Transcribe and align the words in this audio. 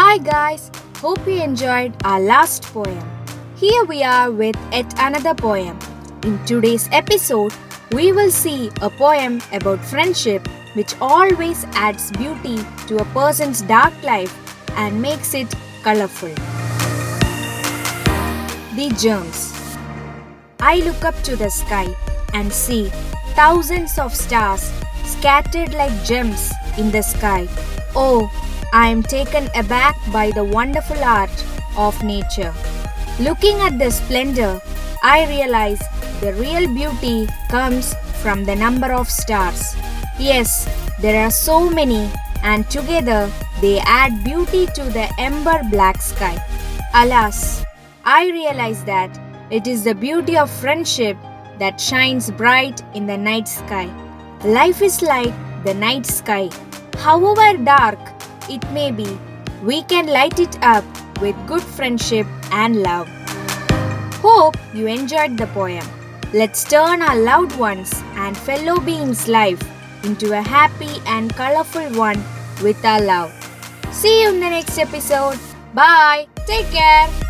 Hi 0.00 0.16
guys, 0.16 0.70
hope 0.96 1.26
you 1.26 1.42
enjoyed 1.42 1.94
our 2.04 2.18
last 2.18 2.62
poem. 2.62 3.06
Here 3.56 3.84
we 3.84 4.02
are 4.02 4.30
with 4.30 4.56
yet 4.72 4.94
another 4.98 5.34
poem. 5.34 5.78
In 6.22 6.42
today's 6.46 6.88
episode, 6.90 7.52
we 7.92 8.10
will 8.10 8.30
see 8.30 8.70
a 8.80 8.88
poem 8.88 9.42
about 9.52 9.84
friendship 9.84 10.48
which 10.72 10.94
always 11.02 11.64
adds 11.74 12.10
beauty 12.12 12.56
to 12.86 12.96
a 12.96 13.04
person's 13.16 13.60
dark 13.60 13.92
life 14.02 14.34
and 14.78 15.02
makes 15.02 15.34
it 15.34 15.54
colorful. 15.82 16.34
The 18.80 18.88
Gems 18.96 19.52
I 20.60 20.76
look 20.76 21.04
up 21.04 21.22
to 21.24 21.36
the 21.36 21.50
sky 21.50 21.94
and 22.32 22.50
see 22.50 22.88
thousands 23.36 23.98
of 23.98 24.16
stars 24.16 24.72
scattered 25.04 25.74
like 25.74 25.92
gems 26.04 26.50
in 26.78 26.90
the 26.90 27.02
sky. 27.02 27.46
Oh, 27.94 28.30
I 28.72 28.88
am 28.88 29.02
taken 29.02 29.48
aback 29.56 29.96
by 30.12 30.30
the 30.30 30.44
wonderful 30.44 31.02
art 31.02 31.44
of 31.76 32.00
nature. 32.04 32.54
Looking 33.18 33.58
at 33.60 33.78
the 33.80 33.90
splendor, 33.90 34.60
I 35.02 35.26
realize 35.28 35.80
the 36.20 36.34
real 36.34 36.72
beauty 36.72 37.26
comes 37.48 37.94
from 38.22 38.44
the 38.44 38.54
number 38.54 38.92
of 38.92 39.10
stars. 39.10 39.74
Yes, 40.18 40.68
there 41.00 41.24
are 41.24 41.32
so 41.32 41.68
many, 41.68 42.08
and 42.44 42.68
together 42.70 43.28
they 43.60 43.80
add 43.80 44.22
beauty 44.22 44.66
to 44.66 44.84
the 44.84 45.08
ember 45.18 45.60
black 45.70 46.00
sky. 46.00 46.38
Alas, 46.94 47.64
I 48.04 48.30
realize 48.30 48.84
that 48.84 49.10
it 49.50 49.66
is 49.66 49.82
the 49.82 49.94
beauty 49.94 50.36
of 50.36 50.48
friendship 50.48 51.16
that 51.58 51.80
shines 51.80 52.30
bright 52.30 52.82
in 52.94 53.06
the 53.06 53.16
night 53.16 53.48
sky. 53.48 53.90
Life 54.44 54.80
is 54.80 55.02
like 55.02 55.34
the 55.64 55.74
night 55.74 56.06
sky. 56.06 56.50
However 56.98 57.56
dark 57.56 57.98
it 58.50 58.68
may 58.72 58.90
be, 58.90 59.18
we 59.62 59.82
can 59.84 60.06
light 60.06 60.38
it 60.38 60.62
up 60.62 60.84
with 61.20 61.36
good 61.46 61.62
friendship 61.62 62.26
and 62.52 62.82
love. 62.82 63.08
Hope 64.20 64.56
you 64.74 64.86
enjoyed 64.86 65.38
the 65.38 65.46
poem. 65.48 65.86
Let's 66.32 66.64
turn 66.64 67.02
our 67.02 67.16
loved 67.16 67.58
ones 67.58 67.92
and 68.14 68.36
fellow 68.36 68.80
beings' 68.80 69.28
life 69.28 69.62
into 70.04 70.32
a 70.32 70.42
happy 70.42 71.00
and 71.06 71.34
colorful 71.34 71.88
one 71.98 72.22
with 72.62 72.84
our 72.84 73.00
love. 73.00 73.32
See 73.92 74.22
you 74.22 74.30
in 74.30 74.40
the 74.40 74.50
next 74.50 74.78
episode. 74.78 75.38
Bye. 75.74 76.26
Take 76.46 76.70
care. 76.70 77.29